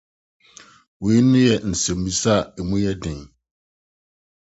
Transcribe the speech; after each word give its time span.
Eyinom 1.03 1.33
yɛ 1.45 1.55
nsɛmmisa 1.71 2.33
a 2.41 2.45
emu 2.59 2.75
yɛ 2.83 2.93
den. 3.01 3.21